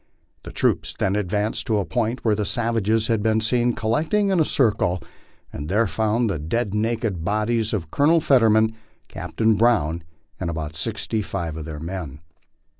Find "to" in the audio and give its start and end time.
1.67-1.77